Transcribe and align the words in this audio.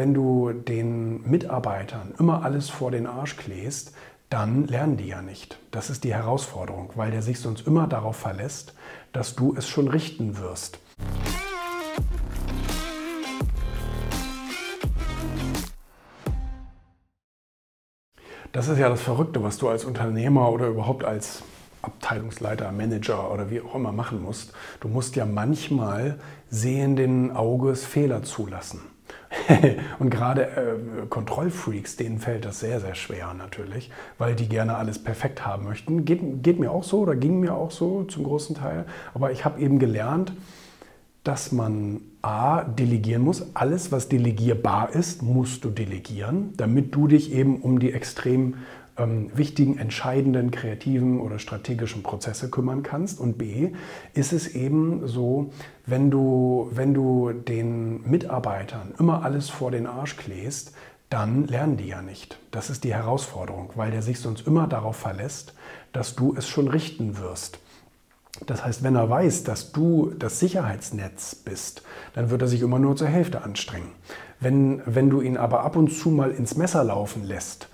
wenn 0.00 0.14
du 0.14 0.52
den 0.52 1.30
Mitarbeitern 1.30 2.14
immer 2.18 2.42
alles 2.42 2.70
vor 2.70 2.90
den 2.90 3.06
Arsch 3.06 3.36
kläst, 3.36 3.92
dann 4.30 4.66
lernen 4.66 4.96
die 4.96 5.08
ja 5.08 5.20
nicht. 5.20 5.58
Das 5.72 5.90
ist 5.90 6.04
die 6.04 6.14
Herausforderung, 6.14 6.90
weil 6.94 7.10
der 7.10 7.20
sich 7.20 7.38
sonst 7.38 7.66
immer 7.66 7.86
darauf 7.86 8.16
verlässt, 8.16 8.72
dass 9.12 9.36
du 9.36 9.54
es 9.54 9.68
schon 9.68 9.88
richten 9.88 10.38
wirst. 10.38 10.78
Das 18.52 18.68
ist 18.68 18.78
ja 18.78 18.88
das 18.88 19.02
Verrückte, 19.02 19.42
was 19.42 19.58
du 19.58 19.68
als 19.68 19.84
Unternehmer 19.84 20.50
oder 20.50 20.68
überhaupt 20.68 21.04
als 21.04 21.42
Abteilungsleiter, 21.82 22.72
Manager 22.72 23.30
oder 23.30 23.50
wie 23.50 23.60
auch 23.60 23.74
immer 23.74 23.92
machen 23.92 24.22
musst. 24.22 24.54
Du 24.80 24.88
musst 24.88 25.14
ja 25.16 25.26
manchmal 25.26 26.18
sehenden 26.48 27.36
Auges 27.36 27.84
Fehler 27.84 28.22
zulassen. 28.22 28.80
und 29.98 30.10
gerade 30.10 30.42
äh, 30.44 31.06
Kontrollfreaks, 31.08 31.96
denen 31.96 32.18
fällt 32.18 32.44
das 32.44 32.60
sehr, 32.60 32.80
sehr 32.80 32.94
schwer 32.94 33.34
natürlich, 33.34 33.90
weil 34.18 34.34
die 34.34 34.48
gerne 34.48 34.76
alles 34.76 35.02
perfekt 35.02 35.46
haben 35.46 35.64
möchten. 35.64 36.04
Geht, 36.04 36.42
geht 36.42 36.58
mir 36.58 36.70
auch 36.70 36.84
so 36.84 37.00
oder 37.00 37.16
ging 37.16 37.40
mir 37.40 37.54
auch 37.54 37.70
so 37.70 38.04
zum 38.04 38.24
großen 38.24 38.56
Teil. 38.56 38.86
Aber 39.14 39.32
ich 39.32 39.44
habe 39.44 39.60
eben 39.60 39.78
gelernt, 39.78 40.32
dass 41.24 41.52
man 41.52 42.00
A, 42.22 42.64
delegieren 42.64 43.22
muss. 43.22 43.54
Alles, 43.54 43.92
was 43.92 44.08
delegierbar 44.08 44.94
ist, 44.94 45.22
musst 45.22 45.64
du 45.64 45.70
delegieren, 45.70 46.52
damit 46.56 46.94
du 46.94 47.08
dich 47.08 47.32
eben 47.32 47.60
um 47.60 47.78
die 47.78 47.92
extrem 47.92 48.54
ähm, 49.00 49.30
wichtigen, 49.34 49.78
entscheidenden, 49.78 50.50
kreativen 50.50 51.20
oder 51.20 51.38
strategischen 51.38 52.02
Prozesse 52.02 52.50
kümmern 52.50 52.82
kannst. 52.82 53.18
Und 53.18 53.38
B, 53.38 53.72
ist 54.14 54.32
es 54.32 54.48
eben 54.48 55.06
so, 55.06 55.50
wenn 55.86 56.10
du, 56.10 56.68
wenn 56.72 56.94
du 56.94 57.32
den 57.32 58.08
Mitarbeitern 58.08 58.94
immer 58.98 59.24
alles 59.24 59.48
vor 59.48 59.70
den 59.70 59.86
Arsch 59.86 60.16
kläst, 60.16 60.74
dann 61.08 61.46
lernen 61.48 61.76
die 61.76 61.88
ja 61.88 62.02
nicht. 62.02 62.38
Das 62.52 62.70
ist 62.70 62.84
die 62.84 62.94
Herausforderung, 62.94 63.70
weil 63.74 63.90
der 63.90 64.02
sich 64.02 64.20
sonst 64.20 64.46
immer 64.46 64.68
darauf 64.68 64.96
verlässt, 64.96 65.54
dass 65.92 66.14
du 66.14 66.34
es 66.36 66.46
schon 66.46 66.68
richten 66.68 67.18
wirst. 67.18 67.58
Das 68.46 68.64
heißt, 68.64 68.84
wenn 68.84 68.94
er 68.94 69.10
weiß, 69.10 69.42
dass 69.42 69.72
du 69.72 70.12
das 70.16 70.38
Sicherheitsnetz 70.38 71.34
bist, 71.34 71.82
dann 72.14 72.30
wird 72.30 72.42
er 72.42 72.48
sich 72.48 72.62
immer 72.62 72.78
nur 72.78 72.94
zur 72.94 73.08
Hälfte 73.08 73.42
anstrengen. 73.42 73.90
Wenn, 74.38 74.82
wenn 74.86 75.10
du 75.10 75.20
ihn 75.20 75.36
aber 75.36 75.64
ab 75.64 75.76
und 75.76 75.88
zu 75.92 76.10
mal 76.10 76.30
ins 76.30 76.56
Messer 76.56 76.84
laufen 76.84 77.24
lässt, 77.24 77.68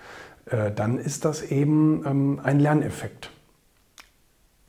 dann 0.46 0.98
ist 0.98 1.24
das 1.24 1.42
eben 1.42 2.04
ähm, 2.06 2.40
ein 2.42 2.60
Lerneffekt. 2.60 3.30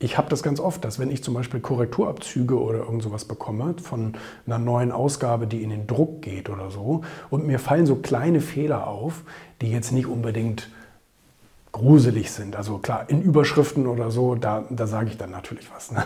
Ich 0.00 0.16
habe 0.16 0.28
das 0.28 0.44
ganz 0.44 0.60
oft, 0.60 0.84
dass 0.84 1.00
wenn 1.00 1.10
ich 1.10 1.24
zum 1.24 1.34
Beispiel 1.34 1.58
Korrekturabzüge 1.58 2.60
oder 2.60 2.80
irgend 2.80 3.02
sowas 3.02 3.24
bekomme 3.24 3.74
von 3.82 4.14
einer 4.46 4.58
neuen 4.58 4.92
Ausgabe, 4.92 5.48
die 5.48 5.62
in 5.62 5.70
den 5.70 5.88
Druck 5.88 6.22
geht 6.22 6.48
oder 6.50 6.70
so, 6.70 7.02
und 7.30 7.46
mir 7.46 7.58
fallen 7.58 7.86
so 7.86 7.96
kleine 7.96 8.40
Fehler 8.40 8.86
auf, 8.86 9.22
die 9.60 9.70
jetzt 9.70 9.90
nicht 9.90 10.06
unbedingt 10.06 10.70
gruselig 11.72 12.30
sind. 12.30 12.56
Also 12.56 12.78
klar, 12.78 13.06
in 13.08 13.22
Überschriften 13.22 13.86
oder 13.86 14.10
so, 14.10 14.36
da, 14.36 14.64
da 14.70 14.86
sage 14.86 15.10
ich 15.10 15.16
dann 15.16 15.30
natürlich 15.30 15.68
was. 15.74 15.90
Ne? 15.90 16.04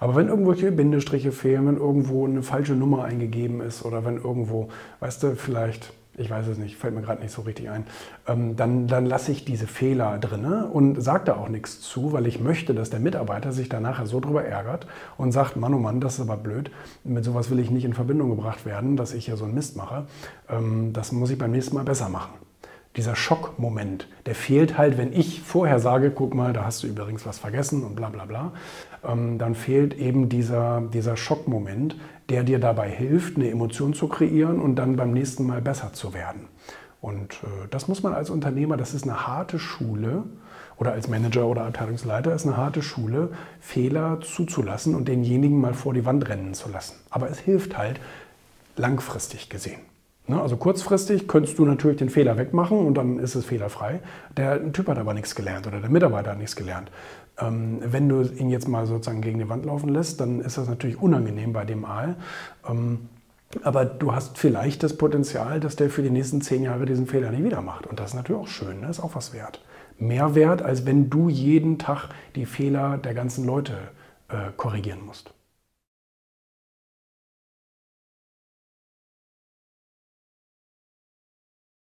Aber 0.00 0.16
wenn 0.16 0.28
irgendwelche 0.28 0.72
Bindestriche 0.72 1.30
fehlen, 1.32 1.66
wenn 1.66 1.76
irgendwo 1.76 2.26
eine 2.26 2.42
falsche 2.42 2.74
Nummer 2.74 3.04
eingegeben 3.04 3.60
ist 3.60 3.84
oder 3.84 4.04
wenn 4.04 4.16
irgendwo, 4.16 4.68
weißt 5.00 5.22
du, 5.22 5.36
vielleicht 5.36 5.92
ich 6.16 6.30
weiß 6.30 6.46
es 6.48 6.58
nicht, 6.58 6.76
fällt 6.76 6.94
mir 6.94 7.02
gerade 7.02 7.22
nicht 7.22 7.32
so 7.32 7.42
richtig 7.42 7.70
ein, 7.70 7.86
ähm, 8.26 8.56
dann, 8.56 8.86
dann 8.86 9.06
lasse 9.06 9.32
ich 9.32 9.44
diese 9.44 9.66
Fehler 9.66 10.18
drin 10.18 10.44
und 10.44 11.00
sage 11.02 11.24
da 11.26 11.36
auch 11.36 11.48
nichts 11.48 11.80
zu, 11.80 12.12
weil 12.12 12.26
ich 12.26 12.40
möchte, 12.40 12.74
dass 12.74 12.90
der 12.90 13.00
Mitarbeiter 13.00 13.52
sich 13.52 13.68
da 13.68 13.80
nachher 13.80 14.06
so 14.06 14.20
drüber 14.20 14.44
ärgert 14.44 14.86
und 15.16 15.32
sagt, 15.32 15.56
Mann, 15.56 15.74
oh 15.74 15.78
Mann, 15.78 16.00
das 16.00 16.14
ist 16.14 16.20
aber 16.20 16.36
blöd, 16.36 16.70
mit 17.04 17.24
sowas 17.24 17.50
will 17.50 17.58
ich 17.58 17.70
nicht 17.70 17.84
in 17.84 17.94
Verbindung 17.94 18.30
gebracht 18.30 18.66
werden, 18.66 18.96
dass 18.96 19.12
ich 19.12 19.26
hier 19.26 19.36
so 19.36 19.44
einen 19.44 19.54
Mist 19.54 19.76
mache. 19.76 20.06
Ähm, 20.48 20.92
das 20.92 21.12
muss 21.12 21.30
ich 21.30 21.38
beim 21.38 21.50
nächsten 21.50 21.74
Mal 21.74 21.84
besser 21.84 22.08
machen 22.08 22.45
dieser 22.96 23.16
Schockmoment, 23.16 24.08
der 24.24 24.34
fehlt 24.34 24.78
halt, 24.78 24.96
wenn 24.98 25.12
ich 25.12 25.42
vorher 25.42 25.78
sage, 25.78 26.10
guck 26.10 26.34
mal, 26.34 26.52
da 26.52 26.64
hast 26.64 26.82
du 26.82 26.86
übrigens 26.86 27.26
was 27.26 27.38
vergessen 27.38 27.84
und 27.84 27.94
bla 27.96 28.08
bla 28.08 28.24
bla, 28.24 28.52
ähm, 29.04 29.38
dann 29.38 29.54
fehlt 29.54 29.94
eben 29.94 30.28
dieser, 30.28 30.80
dieser 30.92 31.16
Schockmoment, 31.16 31.96
der 32.28 32.42
dir 32.42 32.58
dabei 32.58 32.88
hilft, 32.90 33.36
eine 33.36 33.50
Emotion 33.50 33.94
zu 33.94 34.08
kreieren 34.08 34.60
und 34.60 34.76
dann 34.76 34.96
beim 34.96 35.12
nächsten 35.12 35.46
Mal 35.46 35.60
besser 35.60 35.92
zu 35.92 36.14
werden. 36.14 36.48
Und 37.00 37.34
äh, 37.34 37.68
das 37.70 37.88
muss 37.88 38.02
man 38.02 38.14
als 38.14 38.30
Unternehmer, 38.30 38.76
das 38.76 38.94
ist 38.94 39.04
eine 39.04 39.26
harte 39.26 39.58
Schule, 39.58 40.24
oder 40.78 40.92
als 40.92 41.08
Manager 41.08 41.46
oder 41.46 41.64
Abteilungsleiter 41.64 42.34
ist 42.34 42.46
eine 42.46 42.56
harte 42.56 42.82
Schule, 42.82 43.30
Fehler 43.60 44.20
zuzulassen 44.20 44.94
und 44.94 45.08
denjenigen 45.08 45.60
mal 45.60 45.74
vor 45.74 45.94
die 45.94 46.04
Wand 46.04 46.28
rennen 46.28 46.54
zu 46.54 46.68
lassen. 46.68 46.96
Aber 47.10 47.30
es 47.30 47.38
hilft 47.38 47.78
halt 47.78 47.98
langfristig 48.76 49.48
gesehen. 49.48 49.80
Ne, 50.28 50.40
also 50.40 50.56
kurzfristig 50.56 51.28
könntest 51.28 51.56
du 51.58 51.64
natürlich 51.64 51.98
den 51.98 52.10
Fehler 52.10 52.36
wegmachen 52.36 52.78
und 52.78 52.94
dann 52.94 53.20
ist 53.20 53.36
es 53.36 53.44
fehlerfrei. 53.44 54.00
Der 54.36 54.72
Typ 54.72 54.88
hat 54.88 54.98
aber 54.98 55.14
nichts 55.14 55.36
gelernt 55.36 55.68
oder 55.68 55.80
der 55.80 55.88
Mitarbeiter 55.90 56.32
hat 56.32 56.38
nichts 56.38 56.56
gelernt. 56.56 56.90
Ähm, 57.38 57.78
wenn 57.80 58.08
du 58.08 58.22
ihn 58.22 58.50
jetzt 58.50 58.66
mal 58.66 58.86
sozusagen 58.86 59.20
gegen 59.20 59.38
die 59.38 59.48
Wand 59.48 59.66
laufen 59.66 59.88
lässt, 59.88 60.20
dann 60.20 60.40
ist 60.40 60.58
das 60.58 60.68
natürlich 60.68 61.00
unangenehm 61.00 61.52
bei 61.52 61.64
dem 61.64 61.84
Aal. 61.84 62.16
Ähm, 62.68 63.08
aber 63.62 63.84
du 63.84 64.14
hast 64.14 64.38
vielleicht 64.38 64.82
das 64.82 64.96
Potenzial, 64.96 65.60
dass 65.60 65.76
der 65.76 65.90
für 65.90 66.02
die 66.02 66.10
nächsten 66.10 66.40
zehn 66.40 66.64
Jahre 66.64 66.86
diesen 66.86 67.06
Fehler 67.06 67.30
nie 67.30 67.44
wieder 67.44 67.62
macht. 67.62 67.86
Und 67.86 68.00
das 68.00 68.10
ist 68.10 68.14
natürlich 68.14 68.42
auch 68.42 68.48
schön, 68.48 68.80
das 68.80 68.80
ne? 68.80 68.90
ist 68.90 69.00
auch 69.00 69.14
was 69.14 69.32
wert. 69.32 69.62
Mehr 69.98 70.34
wert, 70.34 70.60
als 70.60 70.84
wenn 70.86 71.08
du 71.08 71.28
jeden 71.28 71.78
Tag 71.78 72.08
die 72.34 72.46
Fehler 72.46 72.98
der 72.98 73.14
ganzen 73.14 73.46
Leute 73.46 73.74
äh, 74.28 74.50
korrigieren 74.56 75.06
musst. 75.06 75.35